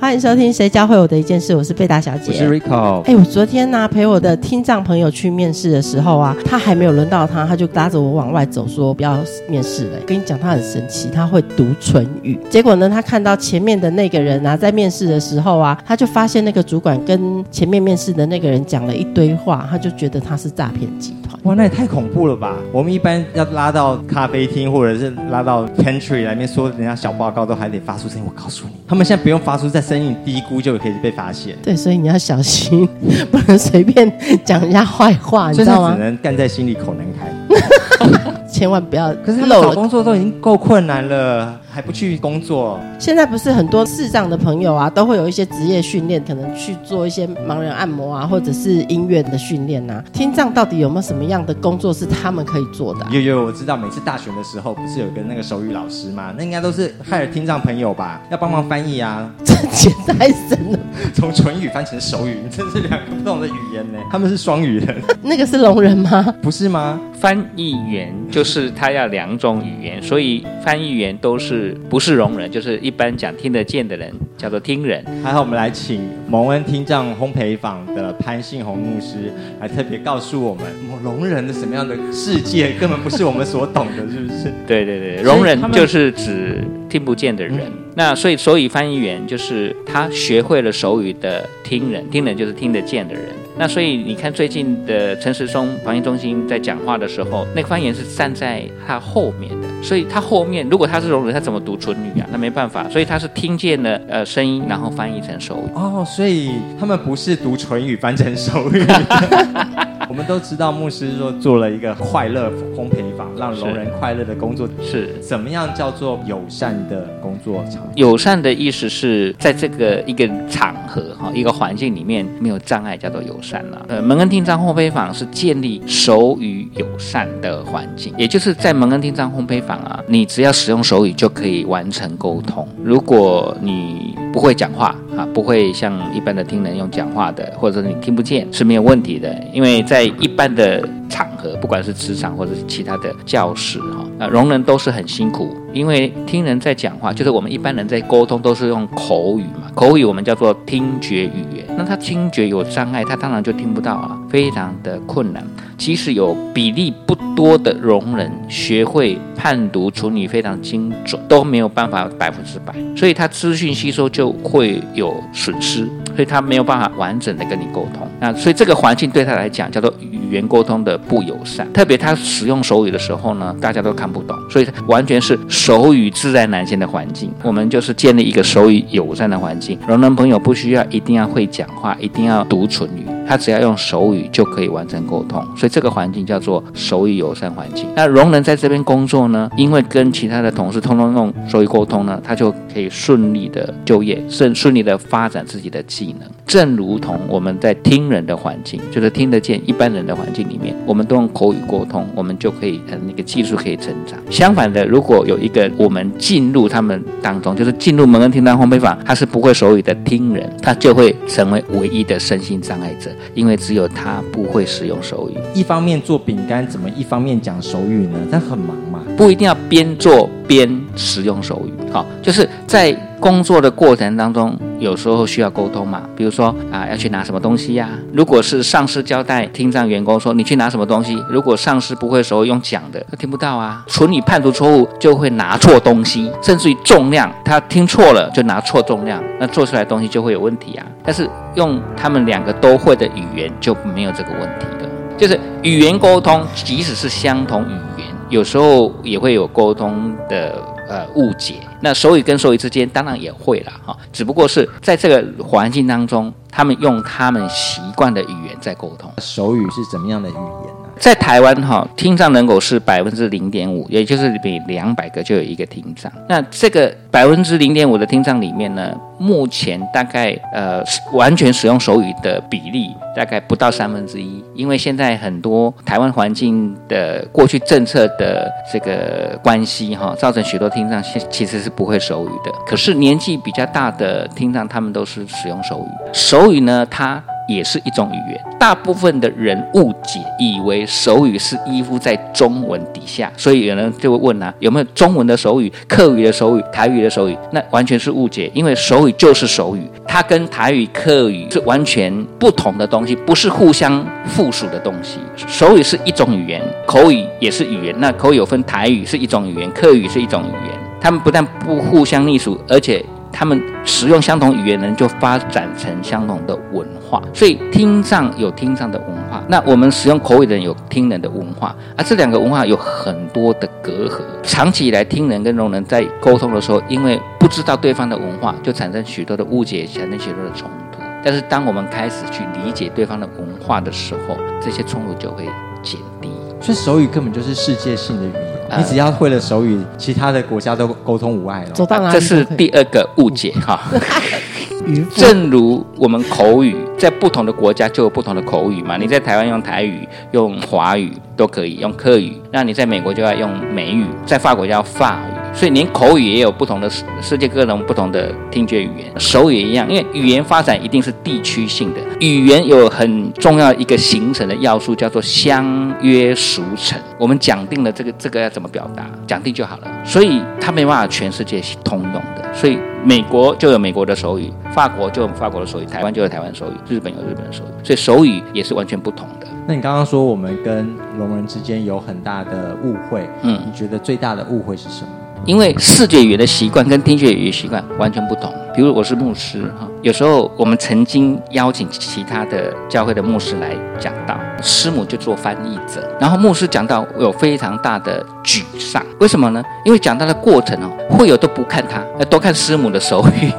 [0.00, 3.02] 欢迎收听《谁教会我的一件事》，我是贝达小姐，我是 Rico。
[3.02, 9.98] 哎，我昨天呢陪我的听障朋友去面试的时候啊，他还没有轮到他，他就拉着我往外走，说不要面试了。
[10.06, 12.38] 跟你讲，他很神奇，他会读唇语。
[12.48, 21.17] 结果呢，他看到前面的那个人啊，在面试的时候啊，他就发现那个主管跟前面面试的那个人讲了一堆话，他就觉得他是诈骗集团。
[21.44, 22.56] 哇，那也太恐怖了吧！
[22.72, 28.24] 我们一般要拉到咖啡厅或者是拉到 pantry 来面说人家小报告，都还得发出声音。
[28.26, 31.56] 我告诉你，他们现在不用发出，在声音低估就可以被发现。
[31.62, 32.86] 对，所以你要小心，
[33.30, 34.12] 不能随便
[34.44, 35.94] 讲人家坏话，你知道吗？
[35.96, 38.34] 只能干在心里口难开。
[38.50, 39.12] 千万不要！
[39.24, 42.76] 可是他们找工作都已经够困难了，还不去工作？
[42.98, 50.02] 现在不是很多视障的朋友啊，都会有一些职业训练，可能去做一些盲人按摩啊，或者是音乐的训练呐。
[50.12, 53.06] 听障到底有没有什么样的工作是他们可以做的？
[53.12, 56.34] 有有，我知道，每次大选的时候不是有个那个手语老师吗？
[56.36, 58.20] 那应该都是害了听障朋友吧？
[58.28, 59.32] 要帮忙翻译啊！
[59.44, 60.78] 这简太深了，
[61.14, 64.00] 从唇语翻成手语，真是两个不同的语言呢。
[64.10, 66.34] 他们是双语人，那个是聋人吗？
[66.42, 66.98] 不是吗？
[67.20, 75.04] 翻译员就是他要两种语言，所以翻译员都是不是聋人，就是一般讲听得见的人，叫做听人。
[75.22, 80.64] 还好，我们来请蒙恩听障烘焙坊的潘信宏牧师来特别告诉我们，
[81.02, 84.52] 聋人的什么样的世界根本不是我们所懂的，是不是？
[84.66, 87.60] 对对对，聋人就是指听不见的人。
[87.94, 93.24] 那所以手语翻译员就是他学会了手语的听人，听人就是听得见的人。
[93.58, 102.26] 那所以你看，最近的陈时松防疫中心在讲话的时候，那个方言是站在他后面的，所以他后面如果他是聋人，他怎么读唇语啊？
[102.30, 105.70] 那没办法，所以他是听见了呃声音，然后翻译成手语。
[105.74, 108.86] 哦，所以他们不是读唇语翻成手语。
[110.08, 117.82] 我们都知道牧师说做了一个快乐烘焙坊，让聋人快乐的工作是怎么样叫做友善的工作场？
[117.94, 123.84] 友善的意思是在这个一个场合哈，一个环境里面没有障碍，叫做友善了。
[123.88, 132.66] 呃，蒙恩听障烘焙坊是建立手语友善的环境，也就是在蒙恩听障烘焙坊啊，你只要使用手语就可以完成沟通。
[132.82, 155.44] 如果你不会讲话啊，不会像一般的听人用讲话的，或者你听不见是没有问题的，因为在一般的场合，不管是职场或者是其他的教室哈，啊，聋人都是很辛苦，因为听人在讲话，就是我们一般人在沟通都是用口语嘛，口语我们叫做听觉语言，那他听觉有障碍，他当然就听不到啊，非常的困难。
[155.76, 168.06] 即使有比例不多的聋人学会判读处理非常精准，都没有办法百分之百，所以他资讯吸收就会有损失，所以他没有办法完整的跟你沟通。
[168.20, 177.32] 那所以这个环境对他来讲叫做语语言沟通的不友善，特别他使用手语的时候呢，大家都看不懂，所以完全是手语自在难见的环境。
[177.42, 183.17] 我们就是建立一个手语友善的环境，聋人朋友不需要一定要会讲话，一定要读唇语。
[183.28, 187.86] 他只要用手语就可以完成沟通，所以这个环境叫做手语友善环境。
[187.94, 196.28] 那聋人在这边工作呢，因为跟其他的同事通通用手语沟通呢，他就可以顺利的就业，顺顺利的发展自己的技能。
[196.46, 204.18] 正如同我们在听人的环境，就是听得见一般人的环境里面，我们都用口语沟通，我们就可以那个技术可以成长。
[204.30, 213.10] 相反的，如果有一个我们进入他们当中，就是进入蒙恩听障烘焙坊，他是不会手语的听人，他就会成为唯一的身心障碍者。
[213.34, 218.18] 因为只有他不会使用手语，一方面做饼干，怎么一方面讲手语呢？
[218.30, 221.92] 他很忙嘛，不一定要边做边使用手语。
[221.92, 226.02] 好，就是在工作的过程当中，有时候需要沟通嘛。
[226.16, 227.88] 比如说啊，要去拿什么东西呀？
[228.12, 233.84] 如果是上司交代听障员工说你去拿什么东西，如果上司不会的时候用讲的，他听不到啊。
[233.86, 240.86] 纯语判读错误就会拿错东西，甚至于重量他听错了就拿错重量，那做出来东西就会有问题啊。
[241.02, 250.54] 但是用他们两个都会的语言就没有这个问题的，就是语言沟通，即使是相同语言，有时候也会有沟通的
[250.88, 251.54] 呃误解。
[251.80, 259.10] 那手语跟手语之间当然也会了，哈，只不过是在这个环境当中，他们用他们习惯的语言在沟通。
[259.18, 260.74] 手语是怎么样的语言？
[260.98, 266.12] 在台湾哈，听障人口是百分之零点五，也就是每两百个就有一个听障。
[266.28, 282.52] 那这个百分之零点五的听障里面呢，目前大概呃完全使用手语的比例大概不到三分之一，因为现在很多台湾环境的过去政策的这个关系哈，造成许多听障其其实是不会手语的。
[282.66, 286.08] 可是年纪比较大的听障，他们都是使用手语。
[286.12, 297.36] 手语呢，它也是一种语言，大部分的人误解，以为手语是依附在中文底下，所以有人就会问啊，有没有中文的手语、客语的手语、台语的手语？
[297.50, 305.18] 那完全是误解，因为手语就是手语，它跟台语、客语是完全不同的东西，不是互相附属的东西。
[305.46, 307.94] 手语是一种语言，口语也是语言。
[307.98, 313.02] 那口语有分台语是一种语言，客语是一种语言，他们不但不互相隶属，而且。
[313.32, 324.20] 他们使用相同语言的人就发展成相同的文化，所以听障有听障的文化，那我们使用口语的人有听人的文化，而这两个文化有很多的隔阂。
[324.42, 330.98] 长期以来，听人跟聋人在沟通的时候，因为不知道对方的文化，就产生许多的误解，产生许多的冲突。
[331.24, 335.44] 但是，当我们开始去理解对方的文化的时候，这些冲突就会
[335.82, 336.30] 减低。
[336.60, 338.57] 所以，手语根本就是世界性的语言。
[338.76, 341.70] 你只要会了手语，其他的国家都沟通无碍了。
[341.70, 343.80] 走到哪里这是第二个误解哈。
[345.14, 355.37] 正如我们口语在不同的国家就有不同的口语嘛，你在台湾用台语、用华语都可以，用客语；那你在美国就要用美语，在法国叫法语。
[355.54, 362.00] 所以连口语也有不同的世世界各种不同的听觉语言，手语也一样，因为语言发展一定是地区性的。
[362.20, 366.98] 语言有很重要一个形成的要素，叫做相约俗成。
[367.18, 369.88] 我们讲定了这个这个要怎么表达，讲定就好了。
[370.04, 372.54] 所以它没办法全世界通用的。
[372.54, 377.84] 所以美国就有美国的手语，法国就有法国的手语，台湾就有台湾手语，日本有日本的手语。
[377.84, 379.46] 所以手语也是完全不同的。
[379.66, 385.08] 那你刚刚说我们跟聋人之间有很大的误会，嗯你觉得最大的误会是什么？
[385.44, 388.52] 因为视觉语言的习惯跟听觉语言习惯完全不同。
[388.74, 399.60] 比如我是牧师哈，有时候我们曾经邀请其他的教会的牧师来讲道，师母就做翻译者，然后牧师讲到有非常大的沮丧，为什么呢？
[399.84, 403.50] 因为讲到的过程哦，会有都不看他，呃，都看师母的手语，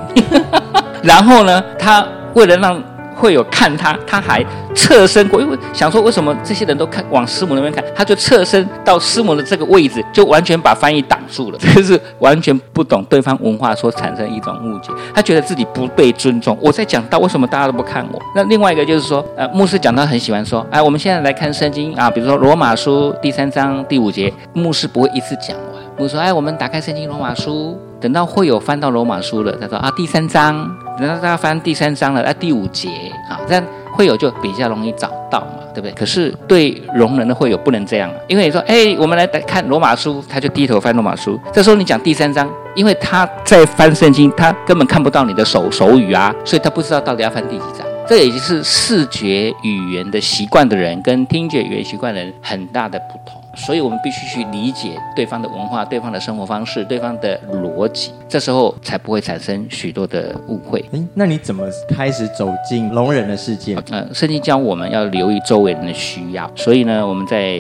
[1.04, 2.82] 然后呢，他为了让
[3.20, 4.44] 会有看他，他还
[4.74, 11.58] 侧身过，因为想说为什么这些人都看往师母那边看，他就侧身到师母的这个位置，就完全把翻译挡住了。
[11.62, 16.58] 这是完全不懂对方文化所产生一种误解，他觉得自己不被尊重。
[16.62, 18.22] 我在讲到为什么大家都不看我？
[18.34, 27.78] 那另外一个就是说，呃，牧师讲到很喜欢说，哎，我们现在来看圣经啊，比如说罗马书第三章第五节，牧师不会一次讲完，牧师说，哎，我们打开圣经罗马书。
[28.02, 30.56] 等到会有翻到罗马书了，他说啊第三章，
[30.98, 32.90] 等到大家翻第三章了，啊第五节
[33.30, 33.64] 啊，这样
[33.94, 35.92] 会友就比较容易找到嘛，对不对？
[35.92, 47.86] 可是对聋人的会友不能这样，因为你说哎，我们来看罗马书，他就低头翻罗马书，这时候你讲第三章，因为他在翻圣经，他根本看不到你的手手语啊，所以他不知道到底要翻第几章。
[48.08, 60.80] 这也就是视觉语言的习惯的人跟听觉语言习惯的人很大的不同，所以我们必须去理解对方的文化、对方的生活方式、对方的逻辑，这时候才不会产生许多的误会。
[60.92, 63.76] 诶，那你怎么开始走进聋人的世界？
[63.92, 67.60] 呃，圣经教我们要留意周围人的需要，所以呢，我们在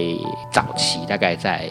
[0.52, 1.70] 早期，大概在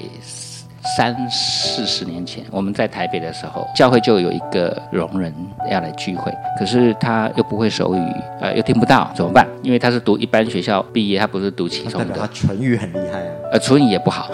[0.96, 5.32] 三四十年前，我们在台北的时候，教会就有一个聋人
[5.70, 8.00] 要来聚会，可是他又不会手语，
[8.40, 9.46] 呃，又听不到，怎么办？
[9.62, 13.30] 因为他是读一般学校毕业，他不是读其中的他，唇语很厉害啊。
[13.52, 14.30] 呃，唇语也不好，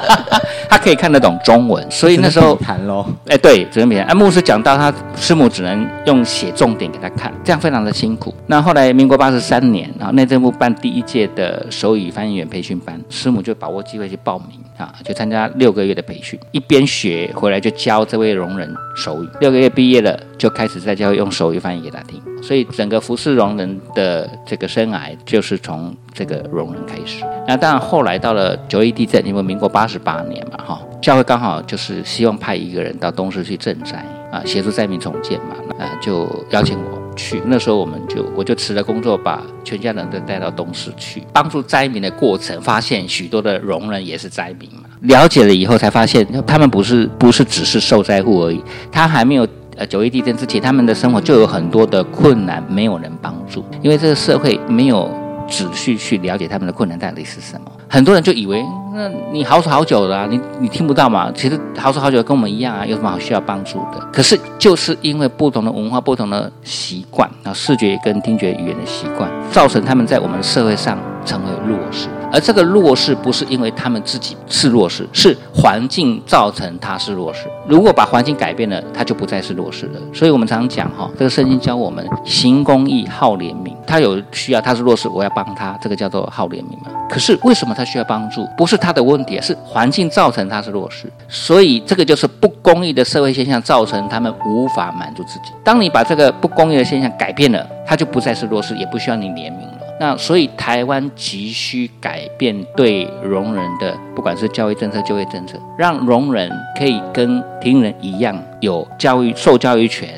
[0.70, 4.06] 他可以看得懂中文，所以那时候谈喽，哎，对，只能别人。
[4.06, 8.32] 啊，牧师讲到他师母只能用写重点给他看，这样非常的辛苦。
[8.46, 19.28] 那后来民国八十三年，然后内政部办第一届的手语翻译员培训班，师母就把握机会去报名啊，就参加六个月的培训，一边学回来就教这位聋人手语。
[19.40, 22.18] 六个月毕业了，就开始在教会用手语翻译给他听。
[22.42, 27.22] 所以整个服侍聋人的这个生涯，就是从这个聋人开始。
[27.46, 37.42] 那当然后来到了九一地震，因为民国八十八年嘛，哈，教会刚好就是希望派一个人到东市去赈灾啊，协助灾民重建嘛，啊，就邀请我去。
[37.44, 44.84] 那时候我们就我就辞了工作，把全家人都带到东市去帮助灾民的过程，发现许多的聋人也是灾民嘛。
[45.02, 49.46] 了解了以后才发现，他们不是不是只是受灾户而已，他还没有。
[49.80, 55.10] 呃，九一地震之前，他们的生活就有很多的困难，没有人帮助，因为这个社会没有
[55.48, 57.72] 仔细去了解他们的困难到底是什么。
[57.88, 61.30] 很多人就以为，那你好手好久了、你你听不到嘛？
[61.32, 64.00] 其实好手好久跟我们一样啊，有什么好需要帮助的？
[64.12, 72.08] 可是就是因为不同的文化、不同的习惯啊，视觉跟听觉语言的习惯，造成他们在我们社会上成为弱势。
[72.32, 77.48] 而这个弱势不是因为他们自己是弱势，是环境造成他是弱势。
[77.66, 80.00] 如果把环境改变了，他就不再是弱势了。
[80.12, 83.74] 所以我们常常讲哈，这个圣经教我们行公义、好怜悯。
[83.84, 86.92] 他有需要，他是弱势，我要帮他，这个叫做好怜悯嘛。
[87.10, 88.46] 可是为什么他需要帮助？
[88.56, 91.06] 不是他的问题，是环境造成他是弱势。
[91.28, 95.52] 所以这个就是不公义的社会现象造成他们无法满足自己。
[95.62, 99.80] 当你把这个不公义的现象改变了，他就不再是弱势，也不需要你怜悯了。
[100.00, 110.08] 那所以台湾急需改变对聋人的，不管是教育政策、就业政策，让聋人可以跟听人一样有教育、受教育权，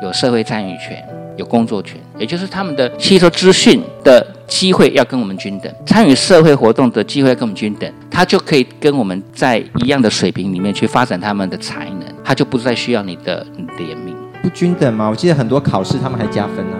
[0.00, 1.04] 有社会参与权，
[1.36, 13.44] 有工作权，也就是他们的吸收资讯的机会要跟我们均等，参与社会活动的机会要跟我们均等，他就可以跟我们在一样的水平里面去发展他们的才能，他就不再需要你的
[13.78, 14.12] 怜悯。
[14.42, 15.08] 不均等吗？
[15.08, 16.76] 我记得很多考试他们还加分呢。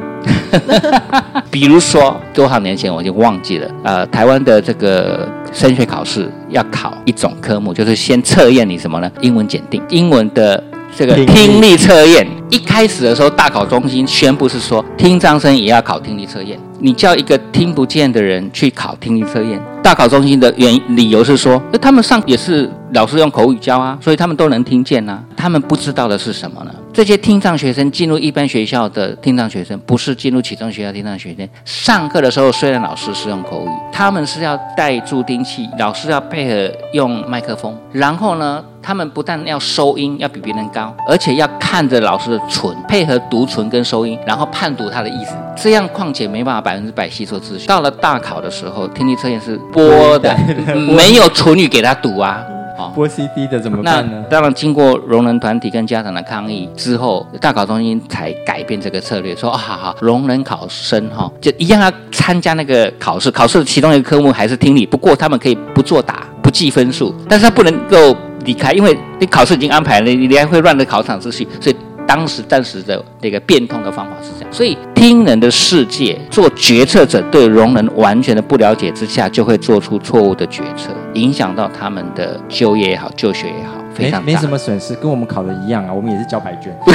[1.50, 3.70] 比如说，多少年前我已经忘记了。
[3.82, 9.10] 呃，台湾的这个升学考试要考一种科目，就是先测验你什么呢？
[9.22, 10.62] 英文检定，英文的
[10.94, 12.26] 这个听力测验。
[12.50, 16.60] 一开始的时候，大考中心宣布是说，听障生也要考听力测验。
[16.84, 25.22] 你叫一个听不见的人去考听力测验，大考中心的原理由是说，那他们上也是老师用口语教啊，所以他们都能听见呐。
[25.36, 26.74] 他们不知道的是什么呢？
[26.92, 31.48] 这些听障学生进入一般学校的听障学生，不是进入启聪学校听障学生。
[31.64, 37.76] 上课的时候，虽然老师是用口语，他们是要带助听器，老师要配合用麦克风。
[37.92, 45.34] 然后呢，他们不但要收音要比别人高，而且要看着老师的唇，配合读唇跟收音，然后判读他的意思。
[45.56, 47.66] 这样况且没办法把分之百吸收资讯。
[47.66, 50.36] 到了大考的时候，听力测验是播的，
[50.74, 52.44] 没有唇语给他读啊。
[52.96, 54.24] 播 CD 的怎么办呢？
[54.28, 63.30] 当然，经过聋人团体跟家长的抗议之后，大考中心才改变这个策略，说啊，好好，聋人考生哈，就一样要参加那个考试。
[63.30, 71.76] 考试的其中一个科目还是听力，不过他们可以不作答，不计分数，但是他不能够离开，因为你考试已经安排了，你还会乱了考场秩序，所以。
[72.14, 86.74] 当时暂时的那个变通的方法是这样，所以听人的世界做决策者对容人完全的不了解之下，就会做出错误的决策，影响到他们的就业也好，就学也好，非常没什么损失，跟我们考的一样啊，我们也是交白卷，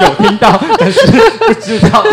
[0.00, 1.00] 有听到，但是
[1.46, 2.04] 不知道。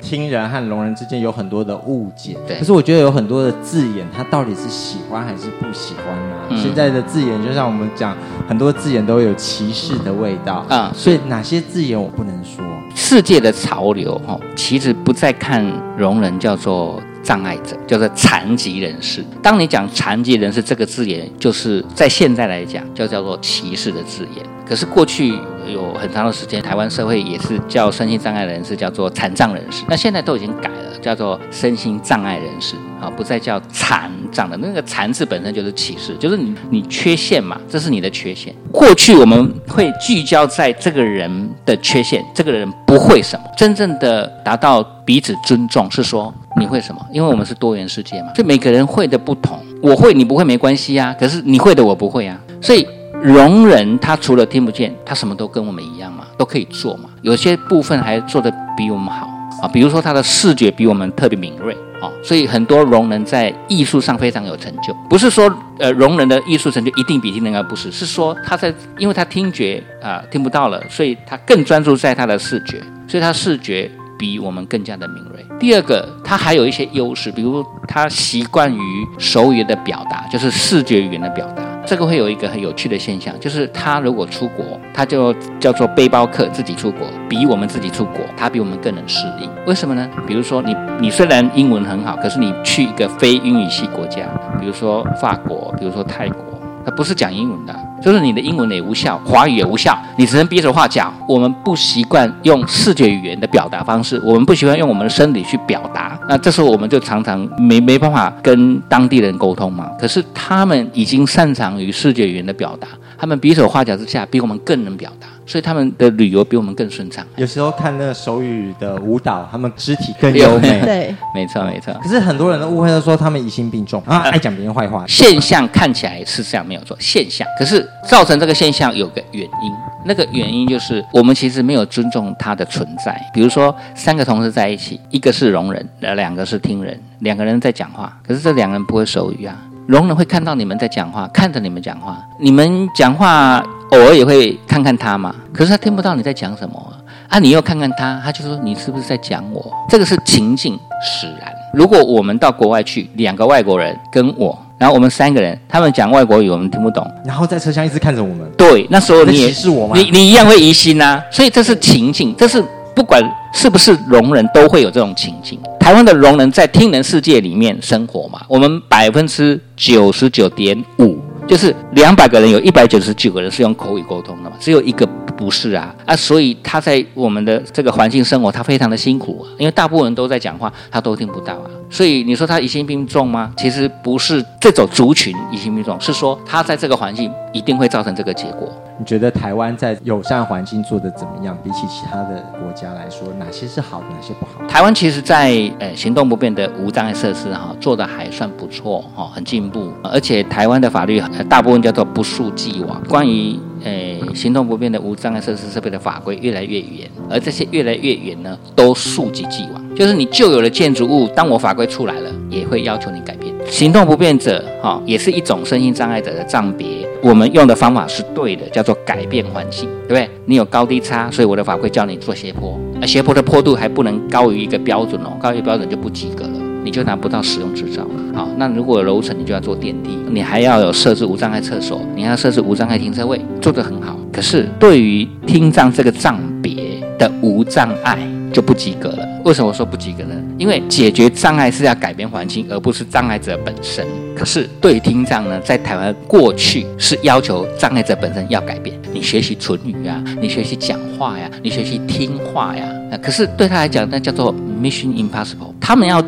[0.00, 6.62] 听人和聋人之间有很多的误解，可是我觉得有很多的字眼，他到底是喜欢还是不喜欢呢？
[6.62, 8.16] 现在的字眼就像我们讲，
[8.48, 12.64] 很多字眼都有歧视的味道啊，所以哪些字眼我不能说？
[12.94, 15.66] 世界的潮流哈，其实不再看
[15.98, 19.24] 聋人叫做障碍者，叫做残疾人士。
[19.42, 24.46] 当你讲残疾人士这个字眼，就是在现在来讲就叫做歧视的字眼。
[24.64, 25.32] 可是过去
[25.66, 34.56] 有很长的时间，台湾社会也是叫身心障碍人士叫做残障人士，那现在都已经改了，叫做身心障碍人士啊，不再叫残障的。
[34.56, 38.54] 那个残字本身就是歧视，就是你你缺陷嘛，这是你的缺陷。
[38.72, 52.86] 过去我们会聚焦在这个人的缺陷，这个人不会什么，真正的达到彼此尊重是说你会什么，因为我们是多元世界嘛，所以每个人会的不同，我会你不会没关系啊，可是你会的我不会啊，所以。
[53.22, 57.08] 聋人他除了听不见，他什么都跟我们一样嘛，都可以做嘛。
[57.22, 59.26] 有些部分还做得比我们好
[59.62, 64.94] 啊，比如说他的视觉比我们特别敏锐啊，所以很多聋人在艺术上非常有成就。
[65.08, 75.44] 不是说呃聋人的艺术成就一定比听人高，不是，是说他在因为他听觉啊听不到了，所以他更专注在他的视觉，所以他视觉比我们更加的敏锐。
[75.58, 81.62] 第二个，他还有一些优势，比如他习惯于手语的表达，就是视觉语言的表达。
[81.86, 89.48] 这个会有一个很有趣的现象，就是他如果出国，他就叫做背包客，自己出国，比我们自己出国，他比我们更能适应。
[89.66, 90.08] 为什么呢？
[90.26, 94.26] 比如说你，你虽然英文很好，可是你去一个非英语系国家，
[94.58, 96.55] 比如说法国，比如说泰国，
[96.92, 97.74] 不是讲英文的。
[98.02, 101.12] 就是你的英文也无效，华语也无效，你只能比手画脚。
[101.28, 106.18] 我们不习惯用视觉语言的表达方式，我们不习惯用我们的身体去表达。
[106.28, 109.90] 那这时候我们就常常没没办法跟当地人沟通嘛。
[109.98, 112.86] 可是他们已经擅长于视觉语言的表达，
[113.18, 115.26] 他们比手画脚之下，比我们更能表达。
[115.48, 117.24] 所以他们的旅游比我们更顺畅。
[117.36, 120.80] 有时候看那个手语的舞蹈，他们肢体更 优美。
[120.80, 121.94] 对，没错没错。
[122.02, 125.04] 可是很多人的误会都说他们疑心病重啊，爱讲别人坏话。
[125.06, 126.96] 现象看起来是这样，没有错。
[126.98, 129.72] 现象，可是造成这个现象有个原因，
[130.04, 133.16] 那个原因就是我们其实没有尊重他的存在。
[133.32, 139.56] 比如说三个同事在一起，一个是聋人，呃，两个是听人，两个人在讲话，可是这两个人不会手语啊。
[139.86, 143.62] 聋人会看到你们在讲话，看着你们讲话，你们讲话
[143.92, 146.92] 偶尔也会看看他嘛，可是他听不到你在讲什么。
[147.28, 149.72] 啊，你又看看他，他就说你是不是在讲我？
[149.88, 151.52] 这个是情境使然。
[151.72, 162.64] 如果我们到国外去，两个外国人跟我，然后我们三个人，他们讲外国语，我们听不懂，然后在车厢一直看着我们，对，那时候你歧视我吗你你一样会疑心呐、所以这是情境，这是
[162.96, 163.22] 不管
[163.52, 165.60] 是不是聋人都会有这种情境。
[165.78, 181.70] 台湾的聋人在听人世界里面生活嘛，我们百分之九十九点五，就是两百个人有一百九十九个人是用口语沟通的嘛，只有一个不是啊啊，所以他在我们的这个环境生活，他非常的辛苦啊，因为大部分人都在讲话，他都听不到啊。
[181.88, 183.52] 所以你说他疑心病重吗？
[183.56, 188.68] 其实不是这种族群疑心病重，是说他在这个环境一定会造成这个结果。
[188.98, 191.56] 你觉得台湾在友善环境做的怎么样？
[191.62, 194.66] 比起其他的国家来说，哪些是好的，哪些不好？
[194.66, 213.54] 台湾其实在，呃行动不便的无障碍设施哈、做的还算不错哈、很进步，而且台湾的法律、呃大部分叫做不溯既往，关于呃行动不便的无障碍设施设备的法规越来越严，而这些越来越严呢，都溯及既往，就是你旧有的建筑物，当我法规出来了，也会要求你改变。
[213.70, 216.86] 行动不便者哈、也是一种身心障碍者的障别，
[217.22, 220.28] 我们用的方法是对的，叫做改变环境，对不对？
[220.46, 226.65] 你有高低差，所以我的法规叫你做斜坡，而斜坡的坡度还不能高于一个标准哦，高于标准就不及格了。
[226.86, 228.06] 你就拿不到使用执照。
[228.32, 234.16] 好，那如果楼层，你就要坐电梯，你还要有设置无障碍厕所，你要设置无障碍停车位，做得很好。
[234.32, 238.16] 可是对于听障这个障别的无障碍
[238.52, 239.26] 就不及格了。
[239.44, 240.34] 为什么说不及格呢？
[240.58, 244.06] 因为解决障碍是要改变环境，而不是障碍者本身。
[244.36, 252.84] 可是对于听障呢，在台湾过去是要求障碍者本身要改变，你学习唇语啊，你学习讲话呀，你学习听话呀。
[253.10, 255.72] 啊可是对他来讲，那叫做 mission impossible。
[255.80, 256.20] 他们要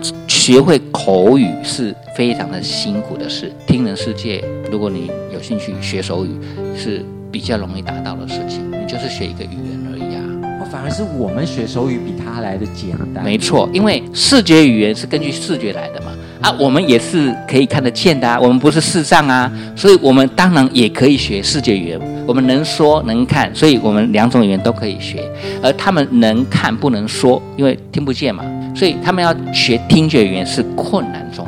[0.49, 3.53] 学会口语是非常的辛苦的事。
[3.67, 6.31] 听人世界，如果你有兴趣学手语，
[6.75, 8.67] 是比较容易达到的事情。
[8.71, 10.25] 你就是学一个语言而已啊。
[10.63, 13.23] 哦，反而是我们学手语比他来的简单。
[13.23, 16.17] 没错，因为视觉语言是根据视觉来的嘛。
[16.41, 22.01] 啊，我们也是可以看得见的啊，我们不是视障啊，所以我们当然也可以学视觉语言。
[22.27, 25.25] 我们能说能看，所以我们两种语言都可以学。
[25.63, 31.47] 而他们能看不能说，因为听不见嘛，所以他们要学听觉语言是困难中，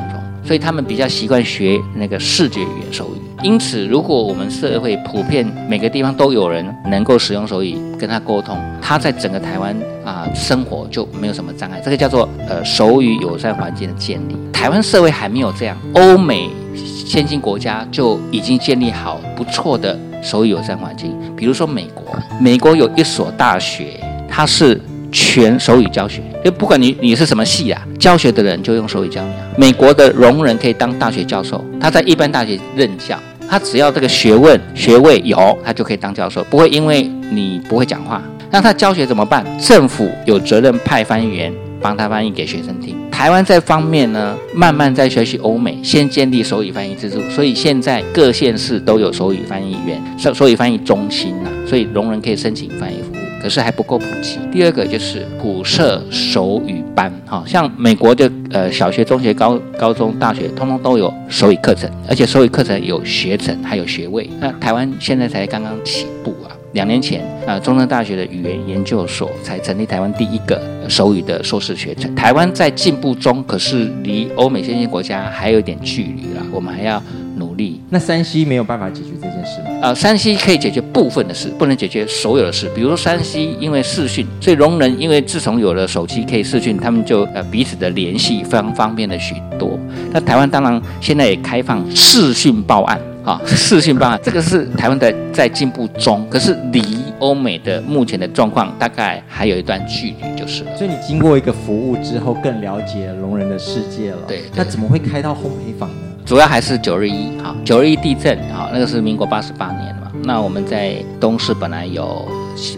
[0.51, 3.21] 所以他们比较习惯学那个视觉语言手语。
[3.41, 11.79] 因此，如果我们社会普遍每个地方都有人能够使用手语跟他沟通，他在整个台湾啊、生活就没有什么障碍。
[11.79, 14.35] 这个叫做呃手语友善环境的建立。
[14.51, 21.17] 台湾社会还没有这样，欧美先进国家就已经建立好不错的手语友善环境。
[21.33, 23.97] 比如说美国，美国有一所大学，
[24.27, 24.77] 它是
[25.11, 29.31] 全手语教学，就不管你你是什么系啊，教学的人就用手语教你。
[29.57, 33.19] 美国的聋人可以当大学教授，他在一般大学任教，
[33.49, 38.21] 他只要这个学问学位有，他就可以当教授，不会因为你不会讲话。
[38.49, 39.45] 那他教学怎么办？
[39.59, 42.95] 政府有责任派翻译员帮他翻译给学生听。
[43.09, 52.97] 台湾这方面呢，慢慢在学习欧美，先建立手语翻译制度，所以现在各县市都有手语翻译员、手手语翻译中心呐、所以聋人可以申请翻译。
[53.41, 54.37] 可是还不够普及。
[54.51, 64.29] 第二个就是普设手语班，哈，像美国的呃小学、中学、高高中、大学，通通都有手语课程，而且手语课程有学程，还有学位。
[64.39, 66.53] 那台湾现在才刚刚起步啊。
[66.73, 72.15] 两年前，啊，中正大学的语言研究所才成立台湾第一个手语的硕士学程。
[72.15, 77.03] 台湾在进步中，可是离欧美先进国家还有一点距离啦，我们还要
[77.41, 77.81] 努力。
[77.89, 79.79] 那山西没有办法解决这件事吗？
[79.81, 82.69] 呃，山西可以解决部分的事，不能解决所有的事。
[82.75, 89.79] 比如说山西因为视讯，所以聋人因为自从有了手机可以视讯，他们就呃彼此的联系非常方便了许多。
[90.11, 92.99] 那台湾当然现在也开放视讯报案。
[93.23, 96.81] 啊，视讯报案这个是台湾的在进步中，可是离
[97.19, 100.75] 欧美的目前的状况大概还有一段距离，就是了。
[100.75, 104.17] 所以你经过一个服务之后，更了解聋人的世界了。
[104.27, 106.10] 对对那怎么会开到烘焙坊呢？
[106.25, 110.11] 主要还是九日一哈，九日一地震哈，那个是民国八十八年嘛。
[110.23, 112.25] 那我们在东市本来有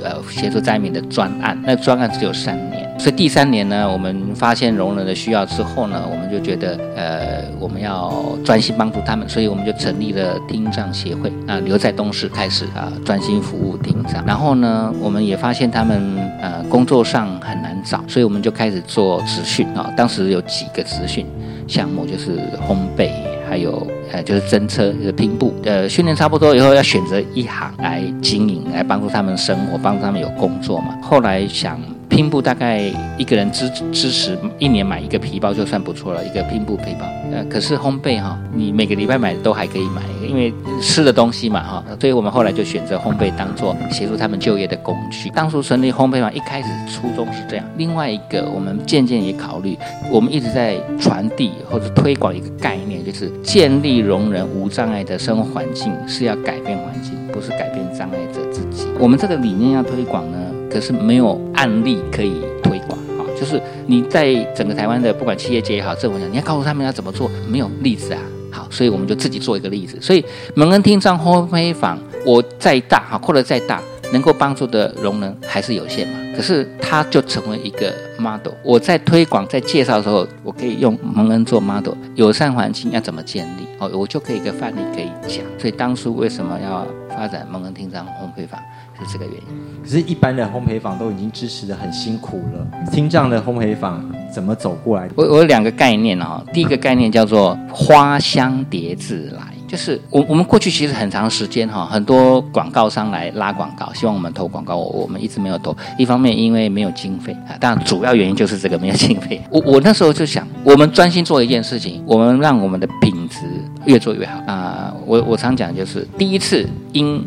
[0.01, 8.11] 呃协助灾民的专案，那专案只有三年，所以第三年呢，我们发现聋人的需要之后呢，我们就觉得呃我们要
[8.45, 14.23] 专心帮助他们，所以我们就成立了听障协会啊，留在东市开始啊专心服务听障。
[14.25, 21.25] 然后呢，我们也发现他们呃工作上很难找，所以我们就开始做职训啊，当时有几个职训
[21.67, 23.11] 项目，就是烘焙。
[23.53, 30.97] 还有呃，就是侦车，就是拼布，呃，训练差不多以后，要选择一行来经营，来帮助他们生活，帮助他们有工作嘛。
[31.03, 31.79] 后来想
[32.13, 32.79] 拼布大概
[33.17, 37.07] 一个人支支持一年买一个皮包就算不错了，一个拼布皮包。
[37.31, 45.27] 呃，可是烘焙哈，你每个礼拜买都还可以买，因为吃的东西嘛哈，所以我们后来就选择烘焙当做协助他们就业的工具。
[45.31, 49.75] 当初成立烘焙坊一开始初衷是这样，另外一个我们渐渐也考虑，
[50.11, 58.85] 我们一直在传递或者推广一个概念，就是建立容忍无障碍的生活环境是要改变环境，不是改变障碍者自己。
[58.99, 60.37] 我们这个理念要推广呢，
[60.73, 68.19] 可是没有案例可以推广啊，就是你在整个台湾的不管企业界也好，政府讲你要告诉他们要怎么做，没有例子啊。
[68.51, 69.97] 好，所以我们就自己做一个例子。
[70.01, 70.23] 所以
[70.55, 73.79] 蒙恩听障烘焙坊，我再大哈，扩得再大。
[74.11, 76.13] 能够帮助的容能还是有限嘛？
[76.35, 78.53] 可是它就成为一个 model。
[78.63, 83.65] 我在推广、在介绍的时候，我可以用蒙恩做 model，友善环境要怎么建立？
[83.79, 85.43] 哦，我就可以一个范例可以讲。
[85.57, 88.59] 所以当初为什么要发展蒙恩听障烘焙坊，
[88.99, 89.83] 是这个原因。
[89.83, 95.09] 可是，一般的烘焙坊都已经支持的很辛苦了，听障的烘焙坊怎么走过来？
[95.15, 99.41] 我我有两个概念哈，第一个概念叫做花香叠自来。
[99.65, 105.75] 就是我我们过去其实很长时间哈，很多广告商来拉广告，希望我们投广告，我我们一直没有投。
[105.97, 109.41] 一方面因为没有经费啊，当然主要原因就是这个没有经费。
[109.49, 113.39] 我我那时候就想，我们专心做一件事情，我们让我们的品质
[113.85, 114.93] 越做越好啊。
[115.05, 117.23] 我我常讲就是，第一次因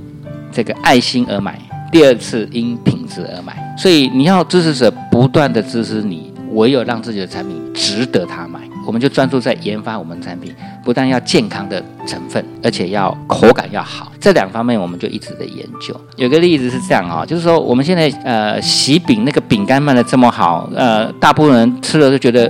[0.53, 1.59] 这个爱心而买，
[1.91, 3.75] 第二次因品质而买。
[3.79, 8.61] 所以你要支持者不断的支持你，唯有让自己的产品值得他买。
[8.87, 16.01] 我们就专注在研发我们产品，不但要健康的成分，而且要口感要好，这两方面我们就一直在研究。
[16.15, 22.49] 有个例子是这样啊，就是说我们现在呃喜饼那个饼干卖的这么好，呃大部分人吃了就觉得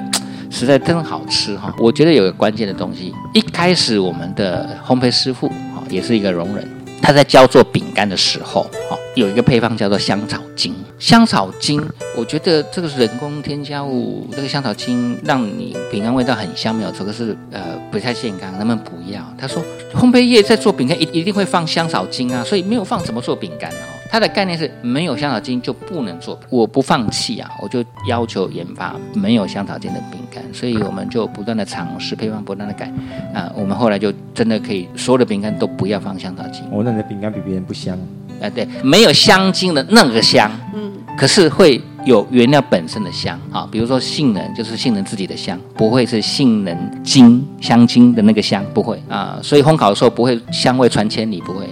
[0.51, 1.75] 实在真好吃哈。
[1.79, 6.69] 我觉得有个关键的东西，一开始我们的烘焙师傅啊也是一个容忍。
[7.03, 10.75] 他在教做饼干的时候，哈，有一个配方叫做香草精。
[10.99, 11.81] 香草精，
[12.17, 14.27] 我觉得这个是人工添加物。
[14.35, 17.61] 这个香草精让你饼干味道很香，没有错，可是呃
[17.93, 19.21] 不太健康，能不能不要？
[19.39, 19.63] 他说，
[19.95, 23.79] 烘焙业在做饼干一一定会放香草精啊，所以没有放怎么做饼干呢？
[24.11, 32.91] 它的概念是没有香草精就不能做，我不放弃啊，我就要求研发没有香草精的饼干，所以我们就不断的尝试配方，不断的改
[33.35, 36.63] 啊，我们后来就真的可以所有的饼干都不要放香草精。
[36.71, 37.99] 我那的饼干比别人不香，
[38.41, 41.81] 哎，对，没有香精的那个香，嗯，可是会。
[42.07, 51.69] 有原料本身的香啊，比如说杏仁就是杏仁自己的香，不会是杏仁精香精的那个香，不会啊，所以烘烤的时候不会香味传千里，不会。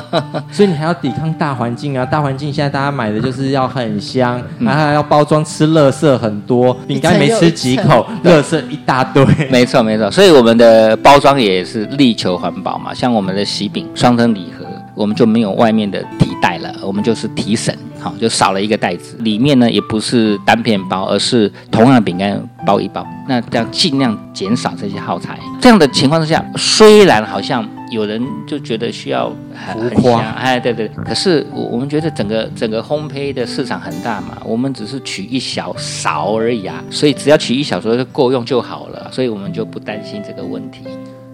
[0.50, 9.22] 所以你还要抵抗大环境啊，大环境现在大家买的就是要很香，然后要包装吃乐色很多，饼干没吃几口，乐色 一大堆。
[9.52, 17.74] 没错没错，所以我们的包装也是力求环保嘛，像我们的喜饼双层礼盒，我们就没有外面的提袋了，我们就是提绳。
[18.04, 23.06] 好，就少了一个袋子，里面呢也不是单片包，而是同样的饼干包一包。
[23.26, 25.38] 那这样尽量减少这些耗材。
[25.58, 40.80] 这样的情况之下，虽然好像有人就觉得需要很香，哎，对对，可是我我们觉得整个整个烘焙的市场很大嘛，我们只是取一小勺而已啊，所以只要取一小勺就够用就好了，所以我们就不担心这个问题。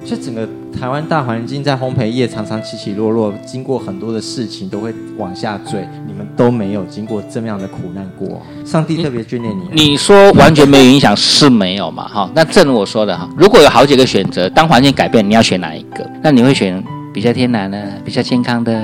[0.04, 5.86] 所以整个台湾大环境在烘焙业常常起起落落，经过很多的事情都会往下坠。
[6.06, 9.82] 你们都没有经过这么样的苦难过，上帝特别眷恋你。
[9.90, 12.08] 你说完全没有影响是没有嘛？
[12.08, 16.08] 哈，那正如我说的哈，如果有好几个选择，当环境改变，你要选哪一个？
[16.22, 16.82] 那你会选
[17.12, 18.82] 比较天然的、比较健康的、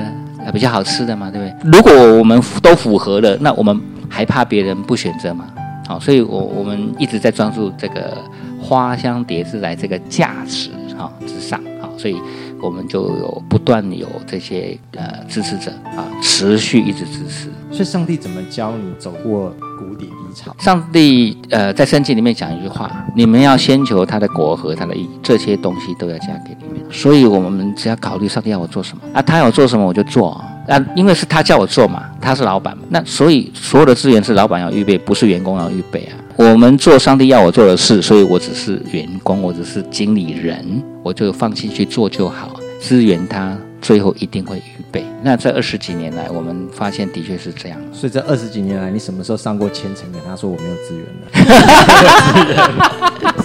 [0.53, 1.31] 比较好吃的嘛？
[1.31, 1.71] 对不对？
[1.71, 5.45] 如果我们都符合了，那我们还怕别人不选择吗？
[5.87, 8.17] 好，所以我我们一直在专注这个
[8.61, 10.69] 花香蝶字来这个价值。
[10.97, 12.15] 啊之上啊，所以
[12.61, 17.49] 我们就有不断有这些呃支持者啊，持续一直支持。
[17.71, 20.55] 所以上帝怎么教你走过谷底低潮？
[20.59, 26.91] 上帝呃在圣经里面讲一句话：你们要先求他的国和他的义，这些东西都要加给你们。
[26.91, 30.31] 所以我们只要考虑上帝要我做什么啊，他要做什么我就做
[30.67, 32.83] 啊，因为是他叫我做嘛，他是老板嘛。
[32.89, 36.15] 那所以所有的资源是老板要预备，不是员工要预备啊。
[36.37, 40.63] 我们做上帝要我做的事，所以我只是员工，我只是经理人，
[41.01, 42.59] 我就放心去做就好。
[42.79, 45.01] 支援他最后一定会预备。
[45.23, 47.79] 那这二十几年来，我们发现的确是这样。
[47.93, 51.31] 所以这二十几年来，你什么时候上过千层跟他说我没有资源了？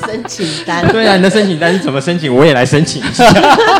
[0.05, 0.85] 申请单。
[0.89, 2.35] 对啊，你的申请单是怎么申请？
[2.35, 3.25] 我也来申请一下。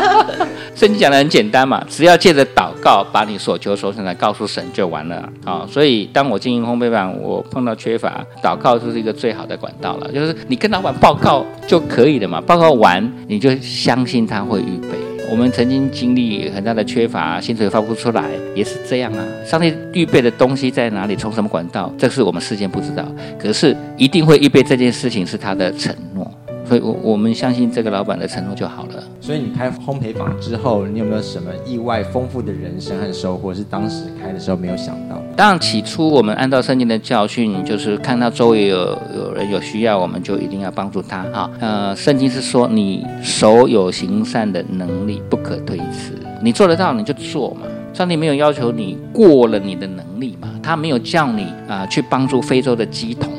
[0.73, 5.67] 圣经讲的很简单嘛，只要借着祷告，把你所求所想的告诉神就完了啊。
[5.69, 10.09] 所以，当我经营烘焙坊，我碰到缺乏，祷告就是一个最好的管道了。
[10.13, 15.12] 就是你跟老板报告就可以了嘛，报告完你就相信他会预备。
[15.33, 19.25] 我们曾经经历很大的缺乏，薪水发不出来，也是这样啊。
[19.43, 23.03] 上帝预备的东西在哪里，从什么管道，这是我们事先不知道，
[23.39, 26.31] 可是一定会预备这件事情是他的承诺。
[26.81, 29.03] 我我们相信这个老板的承诺就好了。
[29.21, 33.53] 所以，你开烘焙坊之后，你有没有什么意外丰富的人生和收获？
[33.53, 35.21] 是当时开的时候没有想到？
[35.35, 41.49] 当然，起初我们按照圣经的教训，就是看到周围有有人有需要，我们就一定要帮助他哈。
[41.59, 46.13] 呃，圣经是说，你手有行善的能力，不可推辞。
[46.41, 47.61] 你做得到，你就做嘛。
[47.93, 53.31] 上帝没有要求你过了你的能力嘛，他没有叫你啊去帮助非洲的鸡童。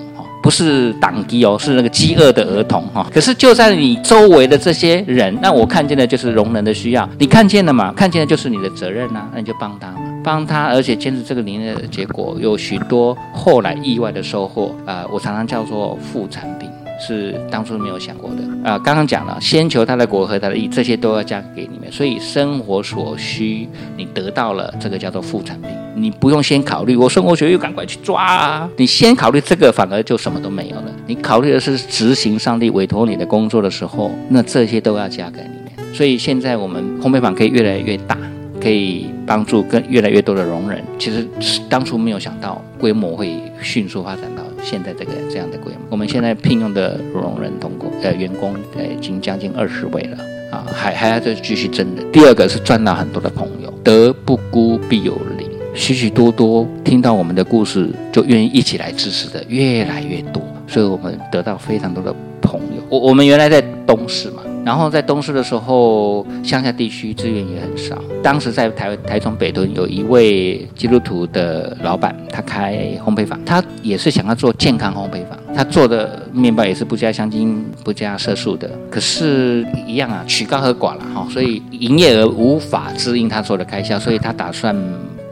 [0.45, 3.09] 不是党饥哦，是那个饥饿的儿童哈。
[3.11, 7.91] 可是就在你周围的这些人，那我看见的就是容人的需要，你看见了嘛？
[7.97, 15.07] 看见的就是你的责任呐，那你就帮他嘛，帮他，而且坚持这个理念的结果，有许多后来意外的收获啊！
[15.11, 16.64] 我常常叫做副产品。
[16.99, 18.79] 是当初没有想过的啊！
[18.79, 21.91] 刚刚讲了，先求他的国和他的义，这些都要加给你们。
[21.91, 28.71] 所以生活所需，你得到了这个叫做副产品，你不用先考虑我生活学又赶快去抓啊！
[28.77, 30.85] 你先考虑这个，反而就什么都没有了。
[31.07, 35.95] 你考虑的是执行上帝委托你的工作的时候，那这些都要加给你们。
[35.95, 38.17] 所以现在我们烘焙坊可以越来越大，
[38.61, 40.83] 可以帮助更越来越多的容忍。
[40.99, 41.27] 其实
[41.69, 44.44] 当初没有想到规模会迅速发展到。
[44.65, 50.17] 现在这个这样的规模，我们现在聘用的容人通过呃员工呃已经将近二十位了
[50.51, 52.03] 啊，还还要再继续增的。
[52.11, 62.83] 第二个是赚到很多的朋友，德不孤必有邻，许许多多听到我们的故事就愿意一起来支持的越来越多，所以我们得到非常多的朋友。
[62.89, 64.43] 我我们原来在东市嘛。
[64.65, 67.97] 然后在东市的时候，乡下地区资源也很少。
[68.23, 75.39] 当时在台台中北屯有一位基督徒的老板，他开烘焙坊，他也是想要做健康烘焙坊。
[75.55, 78.69] 他做的面包也是不加香精、不加色素的。
[78.91, 84.75] 可是，一样啊，曲高和寡了哈，所以营业额无法支应他做的开销，所以他打算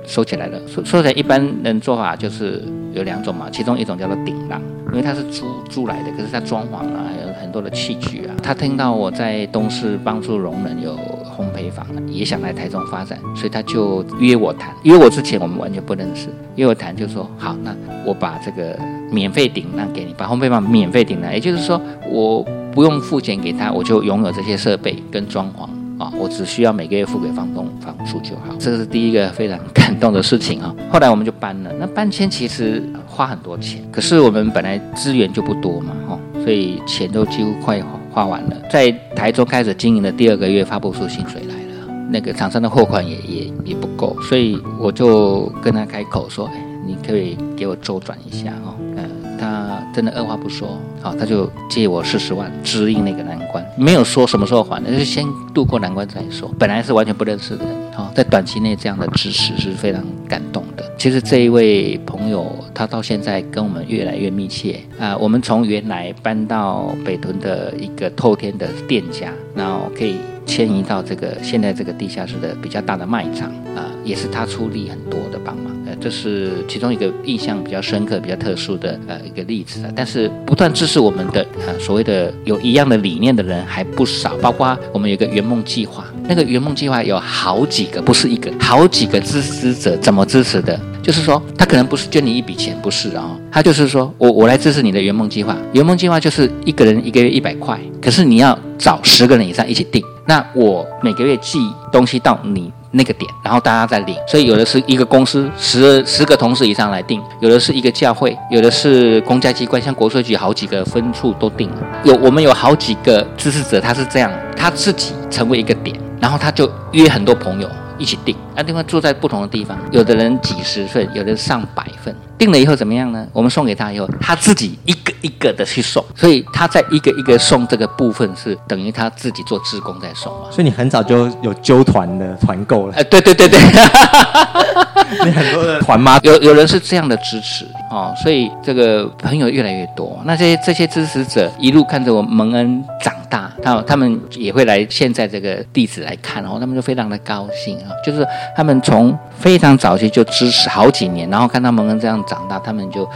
[0.04, 0.58] 收起来了。
[0.66, 2.62] 收收起来，一般人做法就是
[2.92, 4.60] 有两种嘛，其中一种叫做顶浪。
[4.92, 8.34] 因为他是租租来的，可是他装潢啊，还有很多的器具啊。
[8.42, 14.74] 他听到我在东市帮助聋人有烘焙坊，也想来台中发展，所以他就约我谈。
[14.82, 18.78] 约我之前我们完全不认识，约我谈就说好，那我把这个
[19.10, 25.66] 免费顶让给你，把烘焙坊免费顶了，也就是说我不用付钱给他，我就拥有这些设备跟装潢。
[26.02, 30.74] 啊，我只需要每个月付给房东房租就好，这是第一个非常感动的事情啊。
[30.90, 38.56] 后来我们就搬了，那搬迁其实花很多钱，可是我们本来资源就不多嘛，哈，所以钱都几乎快花完了。
[38.68, 49.08] 在台中开始经营的第二个月，发不出薪水来了，那个厂商的货款也也也不够，所以我就跟他开口说，哎，你可以给我周转一下哦，嗯。
[49.38, 56.50] 他真的二话不说，好，他就借我四十万支应那个难关，没有说什么时候还，那就先度过难关再说。
[56.58, 60.84] 本来是完全不认识的人，好，在短期内这样的支持是非常感动的。
[60.96, 65.16] 其实这一位朋友，他到现在跟我们越来越密切啊。
[65.16, 75.72] 我们从原来搬到北屯的一个透天的店家，然后可以迁移到这个现在这个地下室的比较大的卖场啊，也是他出力很多的帮忙。
[75.84, 79.92] 呃这是其中一个印象比较深刻、比较特殊的呃一个例子啊。
[79.94, 90.78] 但是不断支持我们的呃所谓的有一样的理念的人还不少，包括我们有个圆梦计划，那个圆梦计划有好几个，不是一个，好几个支持者怎么支持的？
[91.02, 95.56] 就是说他可能不是捐你一笔钱，不是啊，他就是说我我来支持你的圆梦计划。
[95.72, 101.58] 圆梦计划就是一个人一个月一百块，可是你要找十个人以上一起订，那我每个月寄
[101.90, 102.72] 东西到你。
[102.94, 111.76] 那个点，然后大家再领，所以有的是一个公司十十个同事以上来定，有的是一个教会，有的是公家机关，像国税局好几个分处都定了。
[112.04, 122.14] 有我们有好几个支持者，他是这样，他自己成为一个点，然后他就约很多朋友一起订，那另外住在不同的地方，有的人几十份，有的上百份。
[122.36, 123.26] 定了以后怎么样呢？
[123.32, 130.50] 我们送给他以后，他自己一一个的去送，所以他在一个一个送这个部分是等于他自己做职工在送嘛。
[130.50, 132.94] 所以你很早就有揪团的团购了。
[132.96, 133.58] 哎，对对对对，
[135.24, 140.18] 你很多的团妈有有人是这样的支持哦，所以这个朋友越来越多。
[140.24, 148.26] 那这些这些支持者一路看着我蒙恩长大，他他们也会来现在这个地址来看，然后他们就非常的高兴啊，就是
[148.56, 152.22] 他们从非常早期就支持好几年，然后看到蒙恩这样。
[152.26, 153.06] 长大，他们就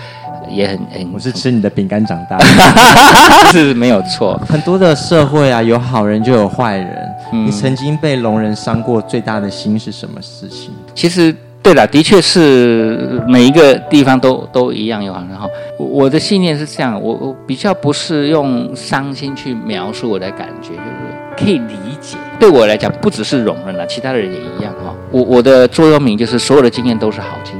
[0.50, 1.12] 也很很。
[1.12, 2.36] 我是吃你的饼干长大，
[3.52, 4.38] 是没有错。
[4.46, 7.08] 很多的社会啊，有好人就有坏人。
[7.32, 10.70] 你曾经被聋人伤过最大的心是什么事情？
[10.94, 11.34] 其实，
[11.66, 15.48] 对了，的确是每一个地方都都一样有好人哈。
[15.76, 22.16] 我的信念是这样，我我比较不是用伤心去描述我的感觉，就是可以理解。
[22.38, 24.94] 对我来讲，不只是容忍了，其他的人也一样哈。
[25.10, 27.55] 我我的座右铭就是所有的经验都是好经验。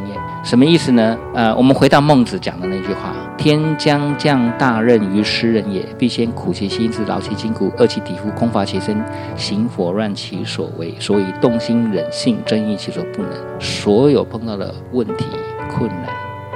[0.47, 1.19] 什么意思呢？
[1.35, 8.97] 呃，我们回到孟子讲的那句话：“天将降大任于斯人也，必先苦其心志，劳其筋骨，饿其体肤，空乏其身，
[9.35, 15.25] 行拂乱其所为，所以动心忍性，争益其所不能。”所有碰到的问题、
[15.69, 16.07] 困难，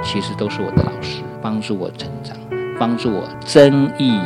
[0.01, 2.37] 其实都是我的老师，帮助我成长，
[2.79, 4.17] 帮助我增益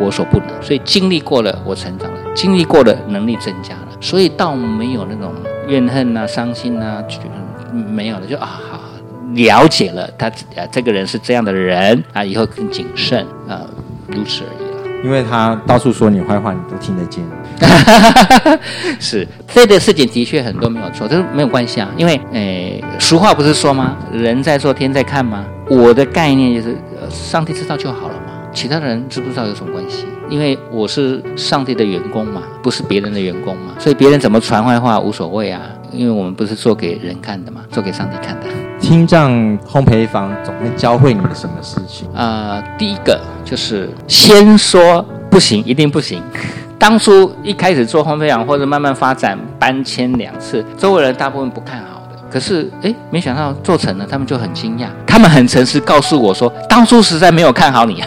[0.00, 0.48] 我所不能。
[0.60, 3.88] 所以经历过了，我成长了；经历过了，能力增加了。
[4.00, 5.32] 所以倒没有那种
[5.68, 7.00] 怨恨啊、伤心啊，
[7.72, 8.80] 没有了，就啊好。
[9.34, 13.62] 了解了他，呃，这个人是这样的人啊，以后更谨慎啊，
[14.08, 14.72] 如此而已了。
[15.04, 17.24] 因为他到处说你坏话，你都听得见。
[19.00, 21.90] 是这个事情的确很多没有错，这是没有关系啊。
[21.96, 23.96] 因为，诶，俗话不是说吗？
[24.12, 25.44] 人在做，天在看吗？
[25.68, 26.76] 我的概念就是，
[27.10, 30.06] 上帝知道就好了嘛，其他的人知不知道有什么关系？
[30.28, 35.60] 因为我是上帝的员工嘛，不是别人的员工嘛，所以别人怎么传坏话无所谓啊。
[35.92, 38.46] 因为我们不是做给人看的嘛，做给上帝看的。
[38.80, 42.08] 听障烘焙坊总会教会你什么事情？
[42.12, 46.20] 啊，第一个就是先说不行，一定不行。
[46.78, 51.91] 当初一开始做烘焙坊或者慢慢发展搬迁两次，周围人大部分不看好。
[52.32, 54.86] 可是，哎，没想到做成了，他们就很惊讶。
[55.06, 58.02] 他们很诚实告诉我说，当初实在没有看好你，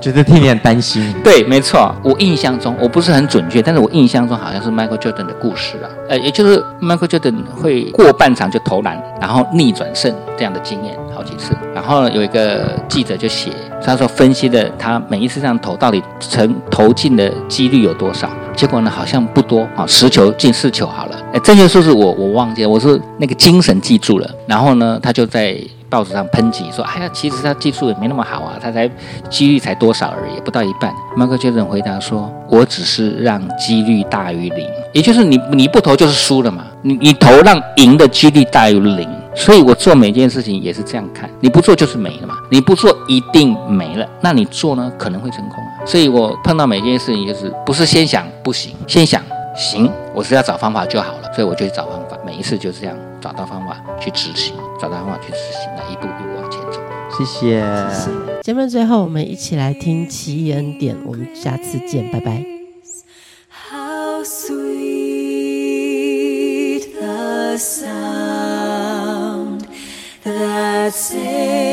[0.00, 1.14] 觉 得替你很担心。
[1.22, 11.52] 对，没错，我印象中我不是很准确，但是我印象中好像是 Michael Jordan 的故事啊，呃，也就是 Michael Jordan 会过半场就投篮，然后逆转胜这样的经验好几次。
[11.74, 13.50] 然后有一个记者就写，
[13.84, 18.30] 他说分析的他每一次这样投到底成投进的几率有多少。
[18.54, 21.16] 结果呢，好像不多啊，十球进四球好了。
[21.32, 24.30] 哎，这些数字我我忘记了，我是那个精神记住了。
[24.46, 25.56] 然后呢，他就在
[25.88, 28.88] 报纸上抨击说：“哎呀，其实他技术也没那么好啊，他才
[29.28, 36.64] 几率才多少而已，不到一半。”麦克杰森回答说：“我只是让几率大于零，也就是你你不投就是输了嘛。
[36.82, 49.22] 你你投让赢的几率大于零，所以我做每件事情也是这样看，你不做就是没了嘛，你不做一定没了，那你做呢可能会成功啊。”所以我碰到每件事情，就是不是先想不行，先想
[49.56, 51.32] 行，我是要找方法就好了。
[51.32, 56.80] 所以我就去找方法，每一次就这样找到方法去执行，找到方法去执行，那一步一步往前走。
[57.16, 57.64] 谢谢。
[58.42, 62.57] 节目最后，我们一起来听奇异恩典，我们下次见，拜拜。
[70.88, 71.67] that sing.